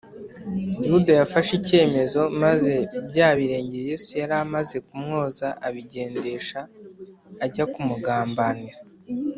[0.87, 2.73] yuda yafashe icyemezo, maze
[3.09, 6.59] bya birenge yesu yari amaze kumwoza abigendesha
[7.45, 8.77] ajya kumugambanira